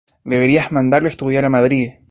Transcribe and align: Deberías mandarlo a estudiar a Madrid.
Deberías 0.23 0.71
mandarlo 0.71 1.09
a 1.09 1.11
estudiar 1.11 1.45
a 1.45 1.49
Madrid. 1.49 1.89